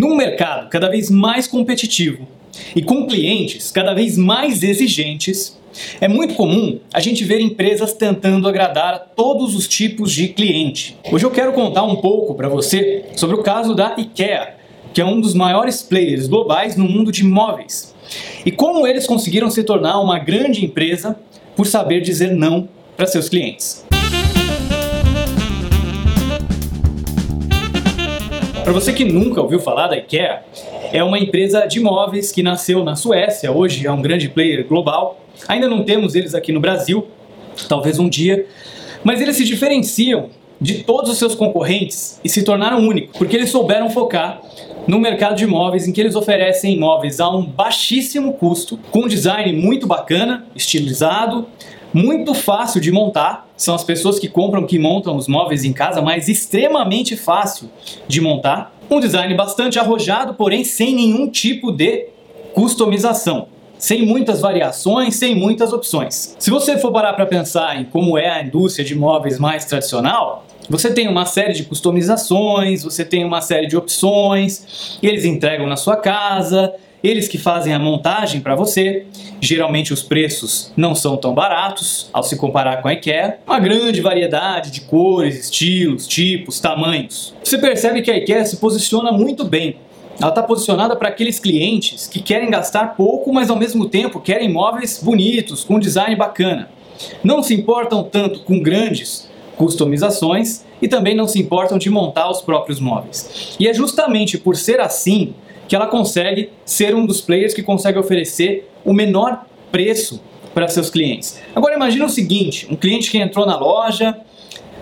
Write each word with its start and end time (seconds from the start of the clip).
Num 0.00 0.16
mercado 0.16 0.70
cada 0.70 0.88
vez 0.88 1.10
mais 1.10 1.46
competitivo 1.46 2.26
e 2.74 2.80
com 2.80 3.06
clientes 3.06 3.70
cada 3.70 3.92
vez 3.92 4.16
mais 4.16 4.62
exigentes, 4.62 5.60
é 6.00 6.08
muito 6.08 6.36
comum 6.36 6.80
a 6.90 7.00
gente 7.00 7.22
ver 7.22 7.38
empresas 7.38 7.92
tentando 7.92 8.48
agradar 8.48 9.12
todos 9.14 9.54
os 9.54 9.68
tipos 9.68 10.10
de 10.10 10.28
cliente. 10.28 10.96
Hoje 11.12 11.26
eu 11.26 11.30
quero 11.30 11.52
contar 11.52 11.82
um 11.82 11.96
pouco 11.96 12.34
para 12.34 12.48
você 12.48 13.04
sobre 13.14 13.36
o 13.36 13.42
caso 13.42 13.74
da 13.74 13.94
IKEA, 13.98 14.54
que 14.94 15.02
é 15.02 15.04
um 15.04 15.20
dos 15.20 15.34
maiores 15.34 15.82
players 15.82 16.26
globais 16.26 16.78
no 16.78 16.88
mundo 16.88 17.12
de 17.12 17.22
móveis, 17.22 17.94
e 18.46 18.50
como 18.50 18.86
eles 18.86 19.06
conseguiram 19.06 19.50
se 19.50 19.62
tornar 19.62 20.00
uma 20.00 20.18
grande 20.18 20.64
empresa 20.64 21.14
por 21.54 21.66
saber 21.66 22.00
dizer 22.00 22.34
não 22.34 22.66
para 22.96 23.06
seus 23.06 23.28
clientes. 23.28 23.84
Para 28.62 28.72
você 28.72 28.92
que 28.92 29.04
nunca 29.04 29.40
ouviu 29.40 29.58
falar 29.58 29.88
da 29.88 29.96
IKEA, 29.96 30.42
é 30.92 31.02
uma 31.02 31.18
empresa 31.18 31.66
de 31.66 31.80
móveis 31.80 32.30
que 32.30 32.42
nasceu 32.42 32.84
na 32.84 32.94
Suécia, 32.94 33.50
hoje 33.50 33.86
é 33.86 33.90
um 33.90 34.02
grande 34.02 34.28
player 34.28 34.66
global. 34.66 35.20
Ainda 35.48 35.68
não 35.68 35.82
temos 35.82 36.14
eles 36.14 36.34
aqui 36.34 36.52
no 36.52 36.60
Brasil, 36.60 37.06
talvez 37.68 37.98
um 37.98 38.08
dia, 38.08 38.46
mas 39.02 39.20
eles 39.20 39.36
se 39.36 39.44
diferenciam 39.44 40.28
de 40.60 40.84
todos 40.84 41.10
os 41.10 41.18
seus 41.18 41.34
concorrentes 41.34 42.20
e 42.22 42.28
se 42.28 42.42
tornaram 42.42 42.86
únicos, 42.86 43.16
porque 43.16 43.34
eles 43.34 43.50
souberam 43.50 43.88
focar 43.88 44.42
no 44.86 44.98
mercado 44.98 45.36
de 45.36 45.44
imóveis 45.44 45.88
em 45.88 45.92
que 45.92 46.00
eles 46.00 46.14
oferecem 46.14 46.74
imóveis 46.74 47.18
a 47.18 47.30
um 47.30 47.44
baixíssimo 47.46 48.34
custo, 48.34 48.78
com 48.90 49.00
um 49.00 49.08
design 49.08 49.52
muito 49.54 49.86
bacana, 49.86 50.46
estilizado, 50.54 51.46
muito 51.92 52.34
fácil 52.34 52.80
de 52.80 52.90
montar. 52.90 53.48
São 53.56 53.74
as 53.74 53.84
pessoas 53.84 54.18
que 54.18 54.28
compram, 54.28 54.66
que 54.66 54.78
montam 54.78 55.16
os 55.16 55.28
móveis 55.28 55.64
em 55.64 55.72
casa, 55.72 56.00
mas 56.00 56.28
extremamente 56.28 57.16
fácil 57.16 57.70
de 58.06 58.20
montar. 58.20 58.74
Um 58.90 59.00
design 59.00 59.32
bastante 59.34 59.78
arrojado, 59.78 60.34
porém 60.34 60.64
sem 60.64 60.94
nenhum 60.94 61.28
tipo 61.28 61.70
de 61.70 62.06
customização. 62.54 63.48
Sem 63.78 64.04
muitas 64.04 64.40
variações, 64.40 65.16
sem 65.16 65.34
muitas 65.34 65.72
opções. 65.72 66.36
Se 66.38 66.50
você 66.50 66.76
for 66.76 66.92
parar 66.92 67.14
para 67.14 67.24
pensar 67.24 67.80
em 67.80 67.84
como 67.84 68.18
é 68.18 68.28
a 68.28 68.42
indústria 68.42 68.84
de 68.84 68.94
móveis 68.94 69.38
mais 69.38 69.64
tradicional, 69.64 70.44
você 70.68 70.92
tem 70.92 71.08
uma 71.08 71.24
série 71.24 71.54
de 71.54 71.64
customizações, 71.64 72.84
você 72.84 73.04
tem 73.04 73.24
uma 73.24 73.40
série 73.40 73.66
de 73.66 73.76
opções, 73.76 74.98
eles 75.02 75.24
entregam 75.24 75.66
na 75.66 75.76
sua 75.76 75.96
casa, 75.96 76.72
eles 77.02 77.28
que 77.28 77.38
fazem 77.38 77.72
a 77.72 77.78
montagem 77.78 78.40
para 78.40 78.54
você. 78.54 79.06
Geralmente 79.40 79.92
os 79.92 80.02
preços 80.02 80.72
não 80.76 80.94
são 80.94 81.16
tão 81.16 81.34
baratos 81.34 82.10
ao 82.12 82.22
se 82.22 82.36
comparar 82.36 82.82
com 82.82 82.88
a 82.88 82.92
IKEA. 82.92 83.38
Uma 83.46 83.58
grande 83.58 84.00
variedade 84.00 84.70
de 84.70 84.82
cores, 84.82 85.44
estilos, 85.44 86.06
tipos, 86.06 86.60
tamanhos. 86.60 87.34
Você 87.42 87.58
percebe 87.58 88.02
que 88.02 88.10
a 88.10 88.16
IKEA 88.16 88.44
se 88.44 88.56
posiciona 88.56 89.10
muito 89.12 89.44
bem. 89.44 89.76
Ela 90.20 90.28
está 90.28 90.42
posicionada 90.42 90.94
para 90.94 91.08
aqueles 91.08 91.38
clientes 91.38 92.06
que 92.06 92.20
querem 92.20 92.50
gastar 92.50 92.94
pouco, 92.94 93.32
mas 93.32 93.48
ao 93.48 93.56
mesmo 93.56 93.88
tempo 93.88 94.20
querem 94.20 94.52
móveis 94.52 95.00
bonitos, 95.02 95.64
com 95.64 95.78
design 95.78 96.14
bacana. 96.14 96.68
Não 97.24 97.42
se 97.42 97.54
importam 97.54 98.04
tanto 98.04 98.40
com 98.40 98.60
grandes 98.60 99.30
customizações 99.56 100.64
e 100.80 100.88
também 100.88 101.14
não 101.14 101.26
se 101.26 101.38
importam 101.38 101.78
de 101.78 101.88
montar 101.88 102.30
os 102.30 102.42
próprios 102.42 102.80
móveis. 102.80 103.56
E 103.58 103.66
é 103.66 103.72
justamente 103.72 104.36
por 104.36 104.56
ser 104.56 104.80
assim 104.80 105.34
que 105.70 105.76
ela 105.76 105.86
consegue 105.86 106.50
ser 106.64 106.96
um 106.96 107.06
dos 107.06 107.20
players 107.20 107.54
que 107.54 107.62
consegue 107.62 107.96
oferecer 107.96 108.68
o 108.84 108.92
menor 108.92 109.46
preço 109.70 110.20
para 110.52 110.66
seus 110.66 110.90
clientes. 110.90 111.40
Agora 111.54 111.76
imagine 111.76 112.02
o 112.02 112.08
seguinte, 112.08 112.66
um 112.68 112.74
cliente 112.74 113.08
que 113.08 113.16
entrou 113.16 113.46
na 113.46 113.56
loja, 113.56 114.18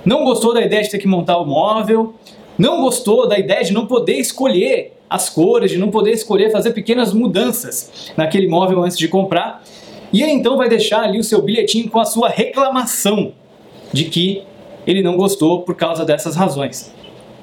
não 0.03 0.25
gostou 0.25 0.55
da 0.55 0.63
ideia 0.63 0.83
de 0.83 0.89
ter 0.89 0.97
que 0.97 1.07
montar 1.07 1.37
o 1.37 1.45
móvel, 1.45 2.15
não 2.57 2.81
gostou 2.81 3.29
da 3.29 3.39
ideia 3.39 3.63
de 3.63 3.75
não 3.75 3.85
poder 3.85 4.15
escolher 4.15 4.95
as 5.11 5.29
cores, 5.29 5.71
de 5.71 5.77
não 5.77 5.91
poder 5.91 6.13
escolher 6.13 6.51
fazer 6.51 6.73
pequenas 6.73 7.13
mudanças 7.13 8.11
naquele 8.17 8.49
móvel 8.49 8.83
antes 8.83 8.97
de 8.97 9.09
comprar. 9.09 9.63
E 10.11 10.23
ele 10.23 10.33
então 10.33 10.57
vai 10.57 10.71
deixar 10.71 11.03
ali 11.03 11.19
o 11.19 11.25
seu 11.25 11.43
bilhetinho 11.43 11.91
com 11.91 12.01
a 12.01 12.07
sua 12.07 12.31
reclamação 12.31 13.35
de 13.93 14.07
que 14.07 14.43
ele 14.87 15.03
não 15.03 15.19
gostou 15.19 15.61
por 15.61 15.75
causa 15.75 16.03
dessas 16.03 16.35
razões. 16.35 16.95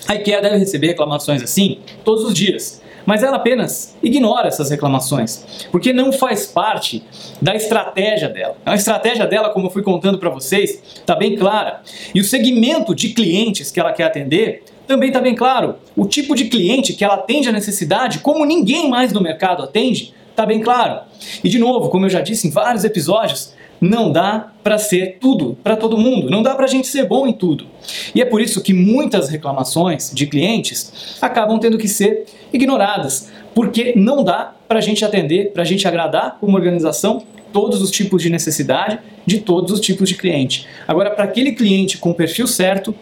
A 0.08 0.16
IKEA 0.16 0.42
deve 0.42 0.58
receber 0.58 0.88
reclamações 0.88 1.42
assim 1.42 1.80
todos 2.04 2.24
os 2.24 2.34
dias 2.34 2.82
mas 3.06 3.22
ela 3.22 3.38
apenas 3.38 3.96
ignora 4.02 4.48
essas 4.48 4.70
reclamações, 4.70 5.68
porque 5.72 5.94
não 5.94 6.12
faz 6.12 6.48
parte 6.48 7.04
da 7.42 7.56
estratégia 7.56 8.28
dela. 8.28 8.58
A 8.66 8.76
estratégia 8.76 9.28
dela, 9.28 9.50
como 9.50 9.68
eu 9.68 9.72
fui 9.72 9.84
contando 9.84 10.18
para 10.18 10.30
vocês, 10.30 10.82
está 10.96 11.16
bem 11.16 11.36
clara. 11.36 11.82
E 12.14 12.20
o 12.20 12.24
segmento 12.24 12.96
de 12.96 13.10
clientes 13.10 13.70
que 13.70 13.80
ela 13.80 13.94
quer 13.94 14.06
atender 14.06 14.64
também 14.88 15.10
está 15.10 15.22
bem 15.22 15.36
claro. 15.36 15.76
O 15.96 16.06
tipo 16.06 16.36
de 16.36 16.46
cliente 16.46 16.94
que 16.94 17.04
ela 17.04 17.16
atende 17.16 17.50
a 17.50 17.52
necessidade, 17.52 18.20
como 18.20 18.46
ninguém 18.46 18.90
mais 18.90 19.14
no 19.14 19.22
mercado 19.22 19.64
atende, 19.64 20.14
está 20.32 20.46
bem 20.46 20.62
claro. 20.62 21.02
E 21.44 21.50
de 21.50 21.60
novo, 21.60 21.90
como 21.90 22.06
eu 22.06 22.10
já 22.10 22.22
disse 22.22 22.48
em 22.48 22.52
vários 22.52 22.84
episódios, 22.84 23.54
não 23.86 24.12
dá 24.12 24.52
para 24.64 24.78
ser 24.78 25.18
tudo 25.20 25.58
para 25.64 25.76
todo 25.76 25.98
mundo, 25.98 26.30
não 26.30 26.42
dá 26.42 26.56
para 26.56 26.66
a 26.66 26.68
gente 26.68 26.88
ser 26.88 27.06
bom 27.08 27.28
em 27.28 27.34
tudo. 27.34 27.66
E 28.14 28.22
é 28.22 28.26
por 28.26 28.42
isso 28.42 28.62
que 28.62 28.74
muitas 28.74 29.30
reclamações 29.30 30.12
de 30.14 30.26
clientes 30.26 31.18
acabam 31.22 31.60
tendo 31.60 31.78
que 31.78 31.88
ser 31.88 32.26
ignoradas, 32.52 33.32
porque 33.54 33.94
não 33.96 34.24
dá 34.24 34.54
para 34.68 34.80
a 34.80 34.82
gente 34.82 35.06
atender, 35.06 35.52
para 35.52 35.62
a 35.62 35.66
gente 35.66 35.88
agradar 35.88 36.38
uma 36.42 36.58
organização 36.58 37.24
todos 37.54 37.82
os 37.82 37.92
tipos 37.92 38.22
de 38.22 38.30
necessidade 38.30 39.00
de 39.26 39.40
todos 39.40 39.72
os 39.72 39.80
tipos 39.80 40.10
de 40.10 40.16
cliente. 40.16 40.68
Agora, 40.88 41.12
para 41.12 41.24
aquele 41.24 41.54
cliente 41.54 41.98
com 41.98 42.10
o 42.10 42.14
perfil 42.14 42.48
certo, 42.48 42.94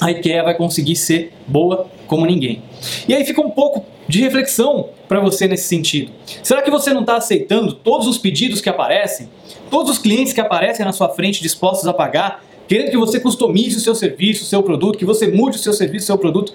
a 0.00 0.10
IKEA 0.10 0.42
vai 0.42 0.54
conseguir 0.54 0.96
ser 0.96 1.32
boa 1.46 1.86
como 2.14 2.26
ninguém. 2.26 2.62
E 3.08 3.14
aí 3.14 3.24
fica 3.24 3.40
um 3.40 3.50
pouco 3.50 3.84
de 4.06 4.20
reflexão 4.20 4.90
para 5.08 5.18
você 5.18 5.48
nesse 5.48 5.66
sentido. 5.66 6.12
Será 6.44 6.62
que 6.62 6.70
você 6.70 6.94
não 6.94 7.00
está 7.00 7.16
aceitando 7.16 7.72
todos 7.72 8.06
os 8.06 8.16
pedidos 8.16 8.60
que 8.60 8.68
aparecem, 8.68 9.28
todos 9.68 9.90
os 9.90 9.98
clientes 9.98 10.32
que 10.32 10.40
aparecem 10.40 10.86
na 10.86 10.92
sua 10.92 11.08
frente 11.08 11.42
dispostos 11.42 11.88
a 11.88 11.92
pagar, 11.92 12.44
querendo 12.68 12.90
que 12.90 12.96
você 12.96 13.20
customize 13.20 13.76
o 13.76 13.80
seu 13.80 13.94
serviço, 13.94 14.42
o 14.42 14.46
seu 14.46 14.62
produto, 14.62 14.98
que 14.98 15.04
você 15.04 15.28
mude 15.28 15.56
o 15.56 15.60
seu 15.60 15.72
serviço, 15.72 16.04
o 16.04 16.06
seu 16.06 16.18
produto 16.18 16.52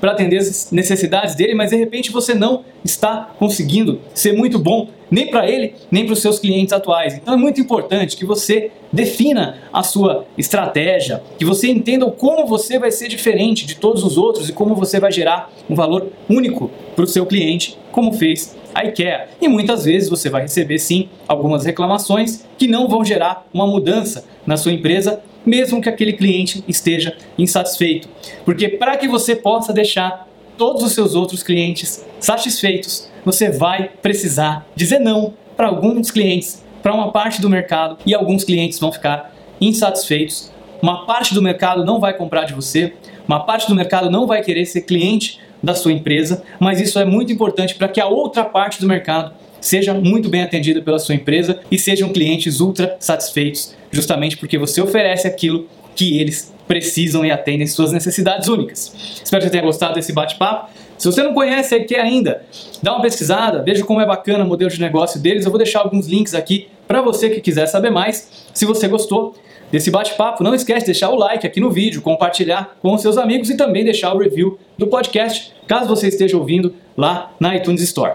para 0.00 0.12
atender 0.12 0.38
as 0.38 0.70
necessidades 0.70 1.34
dele, 1.34 1.54
mas 1.54 1.70
de 1.70 1.76
repente 1.76 2.10
você 2.10 2.34
não 2.34 2.64
está 2.84 3.34
conseguindo 3.38 4.00
ser 4.14 4.32
muito 4.32 4.58
bom 4.58 4.88
nem 5.10 5.28
para 5.28 5.48
ele, 5.50 5.74
nem 5.90 6.04
para 6.04 6.12
os 6.12 6.20
seus 6.20 6.38
clientes 6.38 6.72
atuais. 6.72 7.14
Então 7.14 7.34
é 7.34 7.36
muito 7.36 7.60
importante 7.60 8.16
que 8.16 8.24
você 8.24 8.70
defina 8.92 9.58
a 9.72 9.82
sua 9.82 10.26
estratégia, 10.36 11.22
que 11.38 11.44
você 11.44 11.68
entenda 11.68 12.10
como 12.10 12.46
você 12.46 12.78
vai 12.78 12.90
ser 12.90 13.08
diferente 13.08 13.66
de 13.66 13.76
todos 13.76 14.04
os 14.04 14.18
outros 14.18 14.48
e 14.48 14.52
como 14.52 14.74
você 14.74 15.00
vai 15.00 15.12
gerar 15.12 15.50
um 15.68 15.74
valor 15.74 16.08
único 16.28 16.70
para 16.94 17.04
o 17.04 17.08
seu 17.08 17.26
cliente, 17.26 17.78
como 17.90 18.12
fez 18.12 18.56
a 18.74 18.84
IKEA. 18.84 19.28
E 19.40 19.48
muitas 19.48 19.84
vezes 19.84 20.08
você 20.08 20.28
vai 20.28 20.42
receber 20.42 20.78
sim 20.78 21.08
algumas 21.26 21.64
reclamações 21.64 22.44
que 22.56 22.66
não 22.68 22.88
vão 22.88 23.04
gerar 23.04 23.46
uma 23.52 23.66
mudança 23.66 24.24
na 24.46 24.56
sua 24.56 24.72
empresa, 24.72 25.20
mesmo 25.48 25.80
que 25.80 25.88
aquele 25.88 26.12
cliente 26.12 26.62
esteja 26.68 27.16
insatisfeito. 27.38 28.08
Porque 28.44 28.68
para 28.68 28.96
que 28.96 29.08
você 29.08 29.34
possa 29.34 29.72
deixar 29.72 30.28
todos 30.56 30.82
os 30.82 30.92
seus 30.92 31.14
outros 31.14 31.42
clientes 31.42 32.04
satisfeitos, 32.20 33.08
você 33.24 33.50
vai 33.50 33.90
precisar 34.02 34.66
dizer 34.76 34.98
não 34.98 35.34
para 35.56 35.68
alguns 35.68 36.10
clientes, 36.10 36.62
para 36.82 36.94
uma 36.94 37.10
parte 37.10 37.40
do 37.40 37.48
mercado, 37.50 37.98
e 38.06 38.14
alguns 38.14 38.44
clientes 38.44 38.78
vão 38.78 38.92
ficar 38.92 39.34
insatisfeitos. 39.60 40.52
Uma 40.80 41.06
parte 41.06 41.34
do 41.34 41.42
mercado 41.42 41.84
não 41.84 41.98
vai 41.98 42.14
comprar 42.14 42.44
de 42.44 42.54
você, 42.54 42.92
uma 43.26 43.40
parte 43.40 43.66
do 43.68 43.74
mercado 43.74 44.10
não 44.10 44.26
vai 44.26 44.42
querer 44.42 44.64
ser 44.66 44.82
cliente 44.82 45.40
da 45.62 45.74
sua 45.74 45.92
empresa, 45.92 46.44
mas 46.60 46.80
isso 46.80 46.98
é 46.98 47.04
muito 47.04 47.32
importante 47.32 47.74
para 47.74 47.88
que 47.88 48.00
a 48.00 48.06
outra 48.06 48.44
parte 48.44 48.80
do 48.80 48.86
mercado 48.86 49.32
seja 49.60 49.94
muito 49.94 50.28
bem 50.28 50.42
atendida 50.42 50.82
pela 50.82 50.98
sua 50.98 51.14
empresa 51.14 51.60
e 51.70 51.78
sejam 51.78 52.12
clientes 52.12 52.60
ultra 52.60 52.96
satisfeitos, 53.00 53.74
justamente 53.90 54.36
porque 54.36 54.58
você 54.58 54.80
oferece 54.80 55.26
aquilo 55.26 55.66
que 55.94 56.18
eles 56.18 56.52
precisam 56.66 57.24
e 57.24 57.30
atendem 57.30 57.66
suas 57.66 57.92
necessidades 57.92 58.46
únicas. 58.46 58.94
Espero 59.24 59.42
que 59.42 59.48
você 59.48 59.50
tenha 59.50 59.62
gostado 59.62 59.94
desse 59.94 60.12
bate-papo. 60.12 60.70
Se 60.98 61.06
você 61.06 61.22
não 61.22 61.32
conhece 61.32 61.74
a 61.74 61.78
IKEA 61.78 62.02
ainda, 62.02 62.42
dá 62.82 62.92
uma 62.92 63.02
pesquisada, 63.02 63.62
veja 63.62 63.84
como 63.84 64.00
é 64.00 64.06
bacana 64.06 64.44
o 64.44 64.46
modelo 64.46 64.70
de 64.70 64.80
negócio 64.80 65.18
deles. 65.20 65.44
Eu 65.44 65.50
vou 65.50 65.58
deixar 65.58 65.80
alguns 65.80 66.06
links 66.06 66.34
aqui 66.34 66.68
para 66.86 67.00
você 67.00 67.30
que 67.30 67.40
quiser 67.40 67.66
saber 67.66 67.90
mais. 67.90 68.28
Se 68.52 68.64
você 68.64 68.86
gostou 68.86 69.34
desse 69.70 69.90
bate-papo, 69.90 70.42
não 70.42 70.54
esquece 70.54 70.80
de 70.80 70.86
deixar 70.86 71.10
o 71.10 71.16
like 71.16 71.46
aqui 71.46 71.60
no 71.60 71.70
vídeo, 71.70 72.02
compartilhar 72.02 72.76
com 72.80 72.94
os 72.94 73.02
seus 73.02 73.16
amigos 73.16 73.50
e 73.50 73.56
também 73.56 73.84
deixar 73.84 74.14
o 74.14 74.18
review 74.18 74.58
do 74.76 74.86
podcast, 74.86 75.52
caso 75.66 75.88
você 75.88 76.08
esteja 76.08 76.36
ouvindo 76.36 76.74
lá 76.96 77.32
na 77.38 77.56
iTunes 77.56 77.82
Store. 77.82 78.14